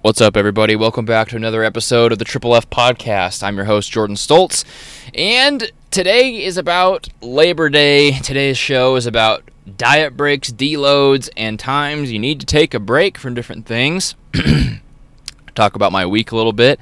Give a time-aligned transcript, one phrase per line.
[0.00, 0.76] What's up, everybody?
[0.76, 3.42] Welcome back to another episode of the Triple F Podcast.
[3.42, 4.64] I'm your host, Jordan Stolz,
[5.12, 8.12] and today is about Labor Day.
[8.20, 13.18] Today's show is about diet breaks, deloads, and times you need to take a break
[13.18, 14.14] from different things.
[15.56, 16.78] Talk about my week a little bit,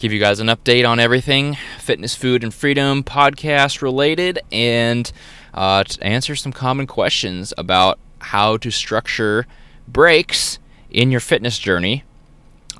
[0.00, 5.12] give you guys an update on everything fitness, food, and freedom podcast related, and
[5.54, 9.46] uh, answer some common questions about how to structure
[9.86, 10.58] breaks
[10.90, 12.02] in your fitness journey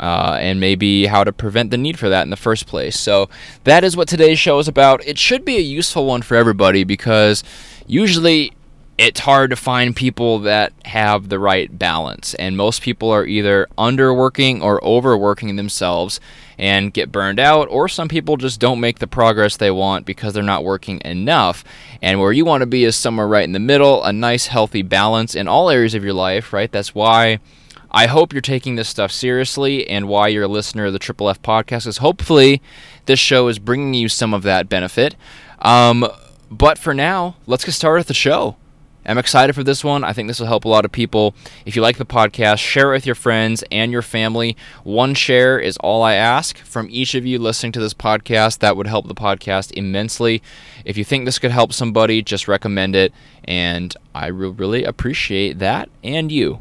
[0.00, 2.98] uh, and maybe how to prevent the need for that in the first place.
[2.98, 3.28] So,
[3.64, 5.06] that is what today's show is about.
[5.06, 7.44] It should be a useful one for everybody because
[7.86, 8.52] usually
[9.00, 13.66] it's hard to find people that have the right balance, and most people are either
[13.78, 16.20] underworking or overworking themselves
[16.58, 20.34] and get burned out, or some people just don't make the progress they want because
[20.34, 21.64] they're not working enough.
[22.02, 24.82] And where you want to be is somewhere right in the middle, a nice, healthy
[24.82, 26.70] balance in all areas of your life, right?
[26.70, 27.40] That's why
[27.90, 31.28] I hope you're taking this stuff seriously and why you're a listener of the Triple
[31.28, 32.62] F podcast is hopefully
[33.06, 35.16] this show is bringing you some of that benefit.
[35.58, 36.06] Um,
[36.50, 38.56] but for now, let's get started with the show.
[39.04, 40.04] I'm excited for this one.
[40.04, 41.34] I think this will help a lot of people.
[41.64, 44.56] If you like the podcast, share it with your friends and your family.
[44.84, 48.58] One share is all I ask from each of you listening to this podcast.
[48.58, 50.42] That would help the podcast immensely.
[50.84, 53.12] If you think this could help somebody, just recommend it.
[53.44, 56.60] And I really appreciate that and you.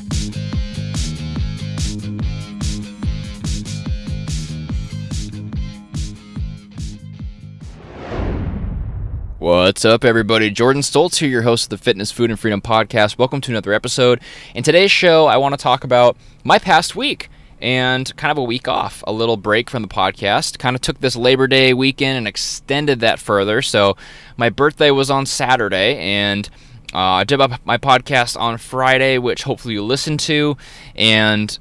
[9.41, 10.51] What's up, everybody?
[10.51, 13.17] Jordan Stolz here, your host of the Fitness, Food, and Freedom podcast.
[13.17, 14.21] Welcome to another episode.
[14.53, 17.27] In today's show, I want to talk about my past week
[17.59, 20.59] and kind of a week off, a little break from the podcast.
[20.59, 23.63] Kind of took this Labor Day weekend and extended that further.
[23.63, 23.97] So,
[24.37, 26.47] my birthday was on Saturday, and
[26.93, 30.55] uh, I did up my podcast on Friday, which hopefully you listened to.
[30.95, 31.57] And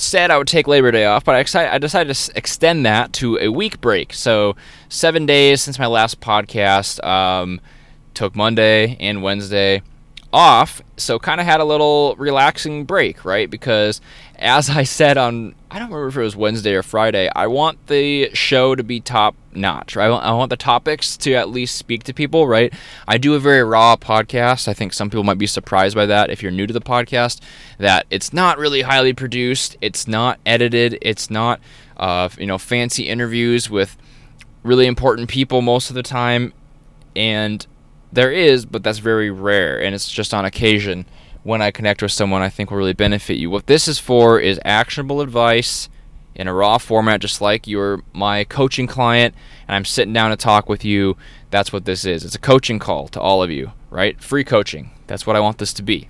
[0.00, 3.38] said I would take Labor Day off, but I, I decided to extend that to
[3.38, 4.12] a week break.
[4.12, 4.56] So
[4.88, 7.02] seven days since my last podcast.
[7.04, 7.60] Um,
[8.16, 9.82] took Monday and Wednesday
[10.32, 13.48] off, so kind of had a little relaxing break, right?
[13.48, 14.00] Because
[14.38, 17.86] as I said on, I don't remember if it was Wednesday or Friday, I want
[17.86, 19.96] the show to be top notch?
[19.96, 22.72] I want the topics to at least speak to people, right?
[23.08, 24.68] I do a very raw podcast.
[24.68, 27.40] I think some people might be surprised by that if you're new to the podcast,
[27.78, 31.60] that it's not really highly produced, it's not edited, it's not,
[31.96, 33.96] uh, you know, fancy interviews with
[34.62, 36.52] really important people most of the time,
[37.14, 37.66] and
[38.12, 41.06] there is, but that's very rare, and it's just on occasion
[41.46, 43.48] when I connect with someone I think will really benefit you.
[43.50, 45.88] What this is for is actionable advice
[46.34, 49.32] in a raw format, just like you're my coaching client
[49.68, 51.16] and I'm sitting down to talk with you.
[51.50, 52.24] That's what this is.
[52.24, 54.20] It's a coaching call to all of you, right?
[54.20, 54.90] Free coaching.
[55.06, 56.08] That's what I want this to be.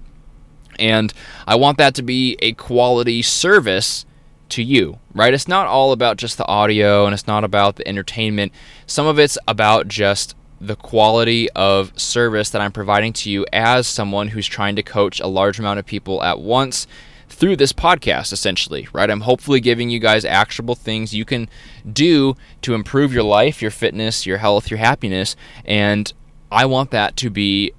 [0.78, 1.12] And
[1.47, 4.06] I want that to be a quality service
[4.48, 5.34] to you, right?
[5.34, 8.53] It's not all about just the audio and it's not about the entertainment.
[8.86, 13.87] Some of it's about just the quality of service that I'm providing to you as
[13.87, 16.87] someone who's trying to coach a large amount of people at once
[17.28, 19.11] through this podcast, essentially, right?
[19.11, 21.49] I'm hopefully giving you guys actionable things you can
[21.91, 25.37] do to improve your life, your fitness, your health, your happiness.
[25.65, 26.12] And
[26.50, 27.72] I want that to be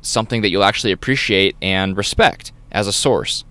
[0.00, 3.44] something that you'll actually appreciate and respect as a source.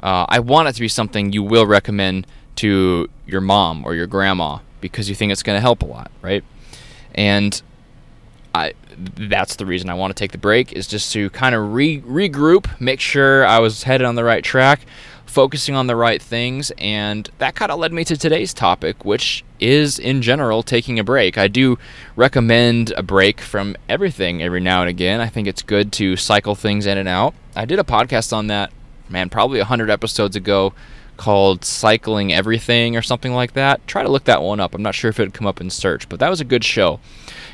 [0.00, 2.26] Uh, I want it to be something you will recommend
[2.56, 6.10] to your mom or your grandma because you think it's going to help a lot,
[6.22, 6.44] right?
[7.14, 7.60] And
[8.54, 8.72] I
[9.16, 12.00] that's the reason I want to take the break is just to kind of re-
[12.02, 14.80] regroup, make sure I was headed on the right track,
[15.26, 19.44] focusing on the right things, and that kind of led me to today's topic, which
[19.58, 21.36] is in general taking a break.
[21.36, 21.76] I do
[22.14, 25.20] recommend a break from everything every now and again.
[25.20, 27.34] I think it's good to cycle things in and out.
[27.56, 28.72] I did a podcast on that,
[29.08, 30.72] man, probably 100 episodes ago
[31.16, 33.86] called Cycling Everything or something like that.
[33.86, 34.74] Try to look that one up.
[34.74, 36.64] I'm not sure if it would come up in search, but that was a good
[36.64, 37.00] show.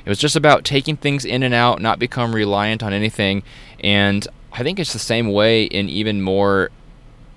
[0.05, 3.43] It was just about taking things in and out, not become reliant on anything.
[3.81, 6.71] And I think it's the same way in even more,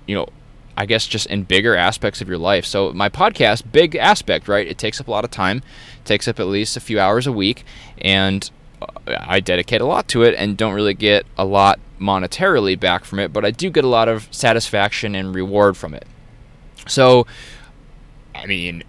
[0.06, 0.28] you know,
[0.76, 2.64] I guess just in bigger aspects of your life.
[2.64, 4.66] So my podcast, big aspect, right?
[4.66, 5.58] It takes up a lot of time.
[5.98, 7.64] It takes up at least a few hours a week,
[7.98, 8.50] and
[8.82, 8.86] uh,
[9.20, 13.20] I dedicate a lot to it and don't really get a lot monetarily back from
[13.20, 16.06] it, but I do get a lot of satisfaction and reward from it.
[16.86, 17.26] So,
[18.34, 18.82] I mean,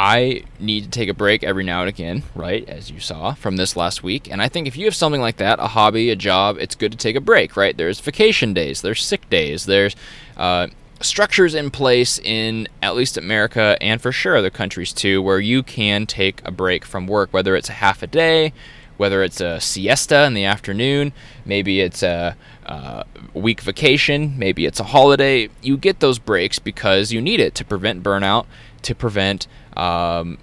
[0.00, 2.66] I need to take a break every now and again, right?
[2.68, 4.30] As you saw from this last week.
[4.30, 6.92] And I think if you have something like that, a hobby, a job, it's good
[6.92, 7.76] to take a break, right?
[7.76, 9.96] There's vacation days, there's sick days, there's
[10.36, 10.68] uh,
[11.00, 15.64] structures in place in at least America and for sure other countries too, where you
[15.64, 18.52] can take a break from work, whether it's a half a day,
[18.98, 21.12] whether it's a siesta in the afternoon,
[21.44, 22.36] maybe it's a,
[22.66, 23.04] a
[23.34, 25.48] week vacation, maybe it's a holiday.
[25.60, 28.46] You get those breaks because you need it to prevent burnout,
[28.82, 30.38] to prevent um,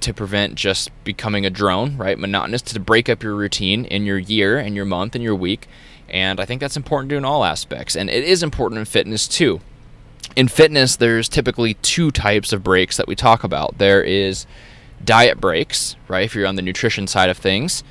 [0.00, 2.18] to prevent just becoming a drone, right?
[2.18, 5.68] Monotonous to break up your routine in your year and your month and your week.
[6.08, 7.94] And I think that's important to do in all aspects.
[7.94, 9.60] And it is important in fitness too.
[10.36, 13.78] In fitness, there's typically two types of breaks that we talk about.
[13.78, 14.46] There is
[15.04, 16.24] diet breaks, right?
[16.24, 17.82] If you're on the nutrition side of things,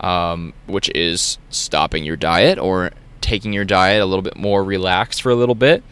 [0.00, 2.90] um, which is stopping your diet or
[3.20, 5.82] taking your diet a little bit more relaxed for a little bit.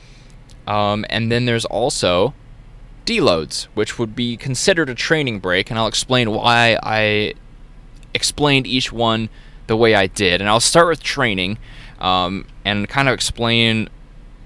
[0.66, 2.34] Um, and then there's also
[3.04, 7.34] deloads, which would be considered a training break, and I'll explain why I
[8.14, 9.28] explained each one
[9.66, 10.40] the way I did.
[10.40, 11.58] And I'll start with training
[12.00, 13.88] um, and kind of explain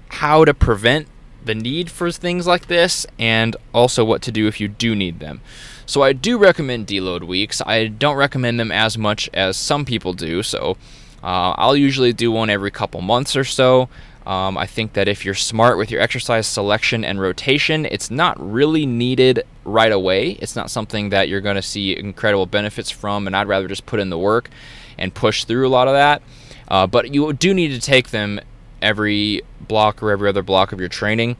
[0.09, 1.07] how to prevent
[1.43, 5.19] the need for things like this and also what to do if you do need
[5.19, 5.41] them.
[5.85, 7.61] So I do recommend deload weeks.
[7.65, 10.43] I don't recommend them as much as some people do.
[10.43, 10.77] So
[11.23, 13.89] uh, I'll usually do one every couple months or so.
[14.27, 18.37] Um, I think that if you're smart with your exercise selection and rotation, it's not
[18.37, 20.31] really needed right away.
[20.31, 23.85] It's not something that you're going to see incredible benefits from, and I'd rather just
[23.85, 24.49] put in the work
[24.97, 26.21] and push through a lot of that.
[26.67, 28.41] Uh, but you do need to take them
[28.81, 31.37] every block or every other block of your training.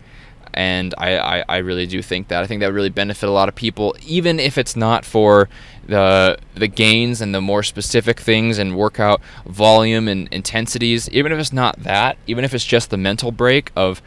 [0.54, 2.44] And I, I, I really do think that.
[2.44, 5.50] I think that would really benefit a lot of people, even if it's not for
[5.88, 11.40] the the gains and the more specific things and workout volume and intensities even if
[11.40, 14.02] it's not that even if it's just the mental break of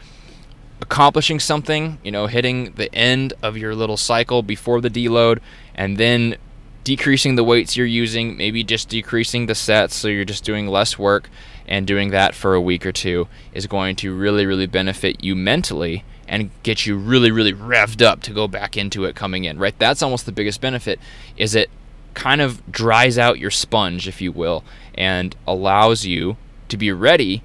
[0.82, 5.38] accomplishing something you know hitting the end of your little cycle before the deload
[5.74, 6.36] and then
[6.84, 10.98] decreasing the weights you're using maybe just decreasing the sets so you're just doing less
[10.98, 11.28] work
[11.70, 15.34] and doing that for a week or two is going to really really benefit you
[15.34, 19.58] mentally and get you really really revved up to go back into it coming in
[19.58, 19.78] right?
[19.78, 20.98] That's almost the biggest benefit
[21.36, 21.70] is it
[22.12, 24.64] kind of dries out your sponge if you will
[24.94, 26.36] and allows you
[26.68, 27.42] to be ready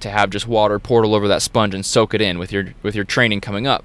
[0.00, 2.74] to have just water poured all over that sponge and soak it in with your
[2.82, 3.84] with your training coming up.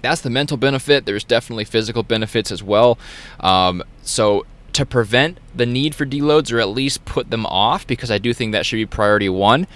[0.00, 1.06] That's the mental benefit.
[1.06, 2.98] There's definitely physical benefits as well.
[3.40, 8.10] Um, so to prevent the need for deloads or at least put them off because
[8.10, 9.66] i do think that should be priority one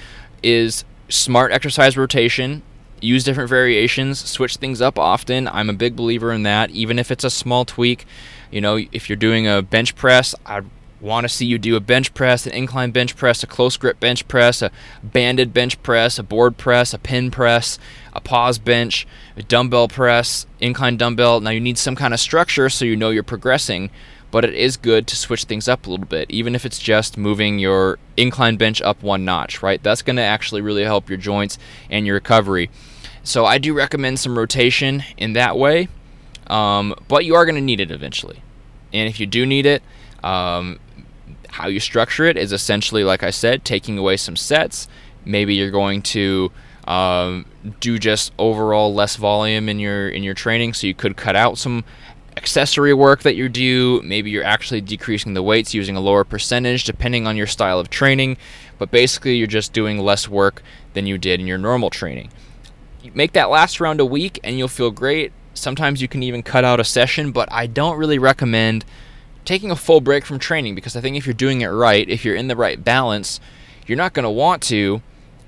[0.43, 2.63] is smart exercise rotation
[3.01, 5.49] use different variations, switch things up often.
[5.49, 8.07] I'm a big believer in that, even if it's a small tweak.
[8.51, 10.63] You know, if you're doing a bench press, I
[11.01, 14.01] want to see you do a bench press, an incline bench press, a close grip
[14.01, 14.71] bench press, a
[15.03, 17.79] banded bench press, a board press, a pin press,
[18.13, 19.07] a pause bench,
[19.37, 21.41] a dumbbell press, incline dumbbell.
[21.41, 23.91] Now you need some kind of structure so you know you're progressing
[24.31, 27.17] but it is good to switch things up a little bit, even if it's just
[27.17, 29.83] moving your incline bench up one notch, right?
[29.83, 31.59] That's going to actually really help your joints
[31.91, 32.71] and your recovery.
[33.23, 35.89] So I do recommend some rotation in that way,
[36.47, 38.43] um, but you are going to need it eventually.
[38.93, 39.83] And if you do need it,
[40.23, 40.79] um,
[41.51, 44.89] how you structure it is essentially, like I said, taking away some sets.
[45.25, 46.51] Maybe you're going to
[46.87, 47.47] um,
[47.81, 51.59] do just overall less volume in your in your training, so you could cut out
[51.59, 51.85] some
[52.39, 54.01] accessory work that you do.
[54.03, 57.91] Maybe you're actually decreasing the weights using a lower percentage depending on your style of
[57.91, 58.37] training,
[58.79, 60.63] but basically you're just doing less work
[60.95, 62.31] than you did in your normal training.
[63.13, 65.33] Make that last round a week and you'll feel great.
[65.53, 68.85] Sometimes you can even cut out a session, but I don't really recommend
[69.45, 72.25] taking a full break from training because I think if you're doing it right, if
[72.25, 73.41] you're in the right balance,
[73.85, 75.03] you're not going to want to,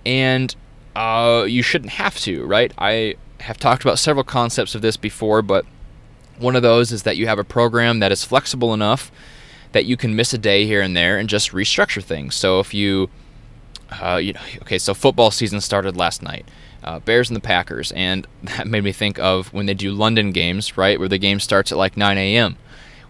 [0.05, 0.57] and
[0.97, 2.73] uh, you shouldn't have to, right?
[2.79, 5.65] I have talked about several concepts of this before, but
[6.41, 9.11] one of those is that you have a program that is flexible enough
[9.73, 12.35] that you can miss a day here and there and just restructure things.
[12.35, 13.09] So if you,
[14.03, 16.47] uh, you know, okay, so football season started last night.
[16.83, 20.31] Uh, Bears and the Packers, and that made me think of when they do London
[20.33, 22.57] games, right, where the game starts at like 9 a.m.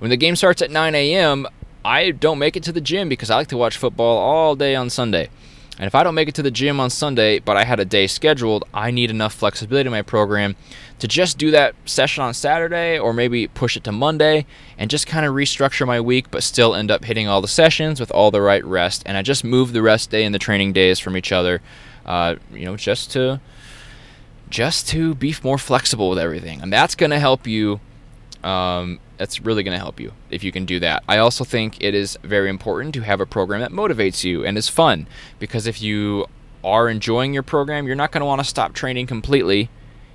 [0.01, 1.47] When the game starts at 9 a.m.,
[1.85, 4.75] I don't make it to the gym because I like to watch football all day
[4.75, 5.31] on Sunday.
[5.79, 7.87] And if I don't make it to the gym on Sunday, but I had a
[7.87, 10.57] day scheduled, I need enough flexibility in my program
[11.01, 14.47] to just do that session on Saturday or maybe push it to Monday
[14.79, 17.99] and just kind of restructure my week, but still end up hitting all the sessions
[17.99, 19.03] with all the right rest.
[19.07, 21.63] And I just move the rest day and the training days from each other,
[22.05, 23.41] uh, you know, just to
[24.51, 26.61] just to be more flexible with everything.
[26.61, 27.81] And that's going to help you.
[28.45, 31.05] Um, that's really going to help you if you can do that.
[31.07, 34.57] I also think it is very important to have a program that motivates you and
[34.57, 35.07] is fun
[35.39, 36.27] because if you
[36.65, 39.69] are enjoying your program, you're not going to want to stop training completely.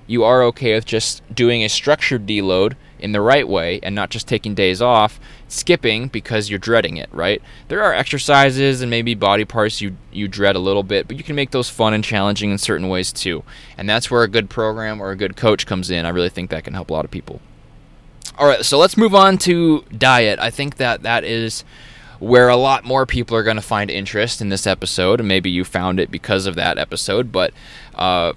[0.06, 4.10] You are okay with just doing a structured deload in the right way and not
[4.10, 7.42] just taking days off, skipping because you're dreading it, right?
[7.68, 11.22] There are exercises and maybe body parts you you dread a little bit, but you
[11.22, 13.44] can make those fun and challenging in certain ways too.
[13.76, 16.06] And that's where a good program or a good coach comes in.
[16.06, 17.40] I really think that can help a lot of people.
[18.38, 20.38] All right, so let's move on to diet.
[20.38, 21.64] I think that that is
[22.18, 25.50] where a lot more people are going to find interest in this episode, and maybe
[25.50, 27.32] you found it because of that episode.
[27.32, 27.52] But
[27.94, 28.34] uh,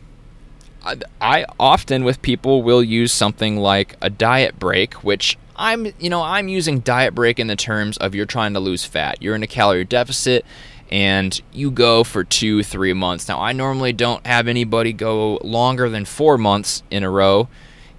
[1.22, 6.22] I often with people will use something like a diet break, which I'm, you know,
[6.22, 9.22] I'm using diet break in the terms of you're trying to lose fat.
[9.22, 10.46] You're in a calorie deficit
[10.92, 13.28] and you go for two, three months.
[13.28, 17.48] Now, I normally don't have anybody go longer than four months in a row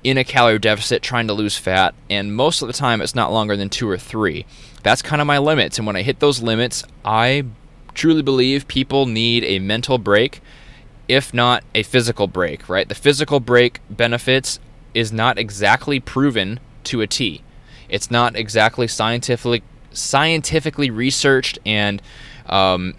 [0.03, 3.33] in a calorie deficit trying to lose fat, and most of the time it's not
[3.33, 4.47] longer than two or three.
[4.83, 7.45] That's kind of my limits, and when I hit those limits, I
[7.93, 10.41] truly believe people need a mental break
[11.11, 12.89] if not a physical break, right?
[12.89, 14.61] The physical break benefits
[14.95, 17.43] is not exactly proven to a T.
[17.89, 22.01] It's not exactly scientifically scientifically researched and
[22.47, 22.95] um,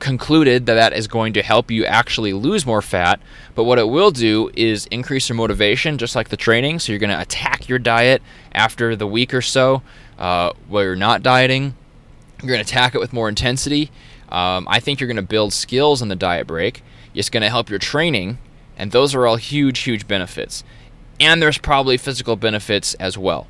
[0.00, 3.20] concluded that that is going to help you actually lose more fat.
[3.54, 6.80] But what it will do is increase your motivation, just like the training.
[6.80, 8.20] So you're going to attack your diet
[8.52, 9.80] after the week or so
[10.18, 11.74] uh, where you're not dieting.
[12.42, 13.90] You're going to attack it with more intensity.
[14.28, 16.82] Um, I think you're going to build skills in the diet break.
[17.16, 18.38] It's going to help your training,
[18.76, 20.62] and those are all huge, huge benefits.
[21.18, 23.46] And there's probably physical benefits as well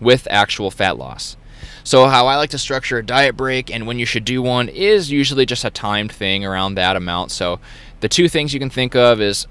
[0.00, 1.36] with actual fat loss.
[1.84, 4.68] So, how I like to structure a diet break and when you should do one
[4.68, 7.30] is usually just a timed thing around that amount.
[7.30, 7.60] So,
[8.00, 9.46] the two things you can think of is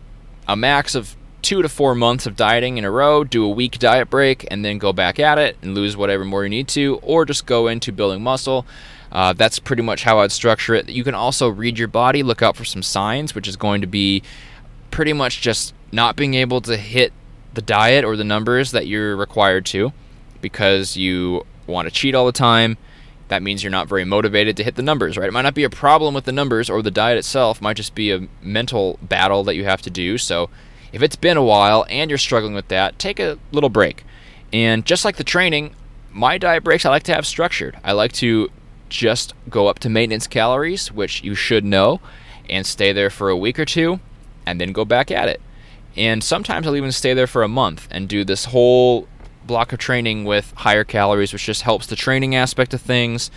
[0.48, 3.78] a max of two to four months of dieting in a row, do a week
[3.78, 7.00] diet break, and then go back at it and lose whatever more you need to,
[7.04, 8.66] or just go into building muscle.
[9.12, 10.90] Uh, that's pretty much how I'd structure it.
[10.90, 13.88] You can also read your body, look out for some signs, which is going to
[13.88, 14.24] be
[14.90, 17.14] pretty much just not being able to hit
[17.54, 19.94] the diet or the numbers that you're required to
[20.42, 22.76] because you want to cheat all the time.
[23.28, 25.30] That means you're not very motivated to hit the numbers, right?
[25.30, 27.78] It might not be a problem with the numbers or the diet itself, it might
[27.78, 30.18] just be a mental battle that you have to do.
[30.18, 30.50] So
[30.96, 34.06] if it's been a while and you're struggling with that, take a little break.
[34.54, 35.76] And just like the training,
[36.10, 37.78] my diet breaks I like to have structured.
[37.84, 38.50] I like to
[38.88, 42.00] just go up to maintenance calories, which you should know,
[42.50, 44.00] and stay there for a week or two,
[44.46, 45.42] and then go back at it.
[45.98, 49.10] And sometimes I'll even stay there for a month and do this whole
[49.46, 53.30] block of training with higher calories, which just helps the training aspect of things.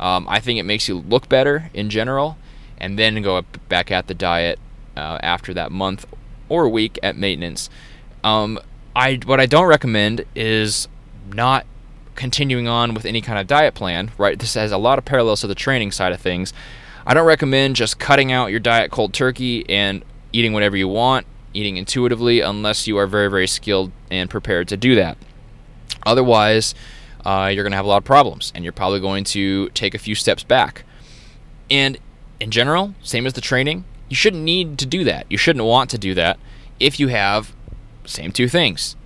[0.00, 2.38] Um, I think it makes you look better in general,
[2.76, 4.58] and then go back at the diet
[4.96, 6.06] uh, after that month
[6.48, 7.70] or week at maintenance.
[8.22, 8.58] Um,
[8.96, 10.88] I what I don't recommend is
[11.32, 11.66] not
[12.14, 14.38] continuing on with any kind of diet plan, right?
[14.38, 16.52] This has a lot of parallels to the training side of things.
[17.06, 21.26] I don't recommend just cutting out your diet cold turkey and eating whatever you want,
[21.52, 25.18] eating intuitively, unless you are very, very skilled and prepared to do that.
[26.06, 26.74] Otherwise,
[27.24, 29.94] uh, you're going to have a lot of problems and you're probably going to take
[29.94, 30.84] a few steps back.
[31.70, 31.98] And
[32.40, 35.26] in general, same as the training, you shouldn't need to do that.
[35.28, 36.38] You shouldn't want to do that
[36.78, 37.54] if you have
[38.04, 38.96] same two things.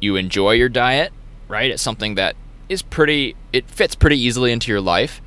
[0.00, 1.12] You enjoy your diet
[1.50, 1.70] right?
[1.70, 2.36] It's something that
[2.68, 5.20] is pretty, it fits pretty easily into your life.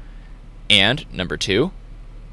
[0.70, 1.72] And number two,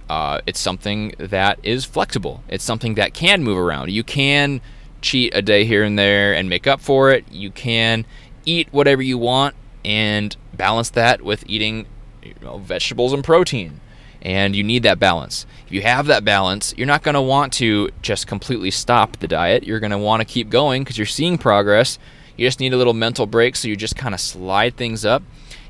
[0.09, 2.43] uh, it's something that is flexible.
[2.49, 3.91] It's something that can move around.
[3.91, 4.61] You can
[5.03, 7.31] cheat a day here and there and make up for it.
[7.31, 8.07] You can
[8.47, 11.87] eat whatever you want and balance that with eating
[12.23, 13.81] you know, vegetables and protein.
[14.23, 15.47] And you need that balance.
[15.67, 19.29] If you have that balance, you're not going to want to just completely stop the
[19.29, 19.65] diet.
[19.65, 21.99] You're going to want to keep going because you're seeing progress
[22.41, 25.23] you just need a little mental break, so you just kind of slide things up.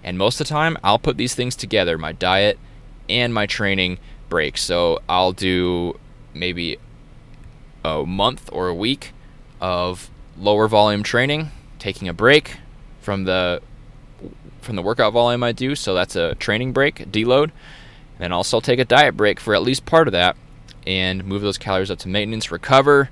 [0.05, 2.61] And most of the time, I'll put these things together my diet
[3.09, 4.57] and my training break.
[4.57, 5.99] So I'll do
[6.33, 6.79] maybe
[7.85, 9.13] a month or a week
[9.61, 12.59] of lower volume training, taking a break
[13.01, 13.63] from the
[14.61, 17.51] from the workout volume I do, so that's a training break, deload.
[18.21, 20.37] And also take a diet break for at least part of that
[20.87, 23.11] and move those calories up to maintenance, recover,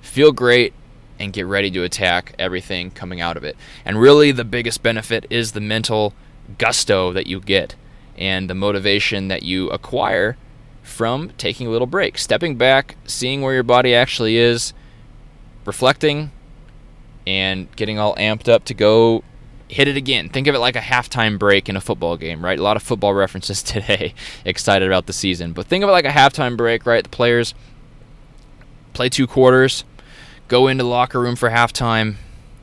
[0.00, 0.74] feel great,
[1.18, 3.56] and get ready to attack everything coming out of it.
[3.84, 6.14] And really, the biggest benefit is the mental
[6.58, 7.76] gusto that you get
[8.16, 10.36] and the motivation that you acquire
[10.82, 14.74] from taking a little break, stepping back, seeing where your body actually is,
[15.64, 16.32] reflecting,
[17.26, 19.22] and getting all amped up to go
[19.72, 20.28] hit it again.
[20.28, 22.58] Think of it like a halftime break in a football game, right?
[22.58, 24.14] A lot of football references today,
[24.44, 25.52] excited about the season.
[25.52, 27.02] But think of it like a halftime break, right?
[27.02, 27.54] The players
[28.92, 29.84] play two quarters,
[30.48, 32.16] go into the locker room for halftime,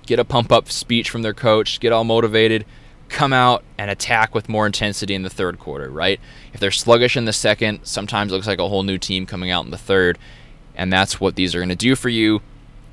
[0.05, 2.63] get a pump up speech from their coach, get all motivated,
[3.09, 6.19] come out and attack with more intensity in the third quarter, right?
[6.53, 9.49] If they're sluggish in the second, sometimes it looks like a whole new team coming
[9.49, 10.19] out in the third.
[10.75, 12.41] And that's what these are going to do for you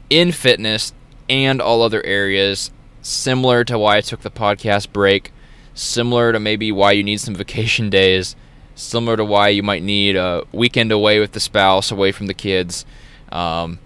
[0.08, 0.94] in fitness
[1.28, 2.70] and all other areas.
[3.06, 5.32] Similar to why I took the podcast break,
[5.74, 8.34] similar to maybe why you need some vacation days,
[8.74, 12.34] similar to why you might need a weekend away with the spouse, away from the
[12.34, 12.84] kids.
[13.30, 13.78] Um,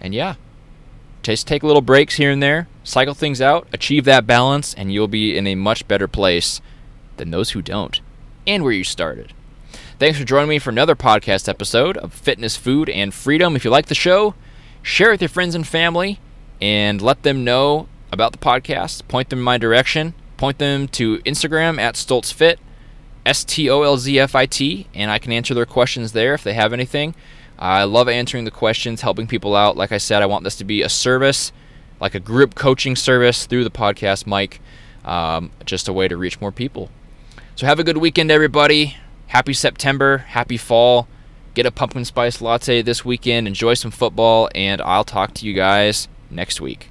[0.00, 0.34] and yeah,
[1.22, 5.08] just take little breaks here and there, cycle things out, achieve that balance, and you'll
[5.08, 6.60] be in a much better place
[7.16, 8.00] than those who don't,
[8.46, 9.32] and where you started.
[9.98, 13.56] Thanks for joining me for another podcast episode of Fitness, Food, and Freedom.
[13.56, 14.34] If you like the show,
[14.82, 16.18] share it with your friends and family
[16.60, 19.06] and let them know about the podcast.
[19.08, 20.14] Point them in my direction.
[20.38, 22.56] Point them to Instagram at StolzFit,
[23.26, 26.32] S T O L Z F I T, and I can answer their questions there
[26.32, 27.14] if they have anything.
[27.58, 29.76] I love answering the questions, helping people out.
[29.76, 31.52] Like I said, I want this to be a service,
[32.00, 34.60] like a group coaching service through the podcast mic,
[35.04, 36.90] um, just a way to reach more people.
[37.54, 38.96] So have a good weekend, everybody.
[39.28, 40.18] Happy September.
[40.18, 41.06] Happy fall.
[41.54, 43.46] Get a pumpkin spice latte this weekend.
[43.46, 46.90] Enjoy some football, and I'll talk to you guys next week.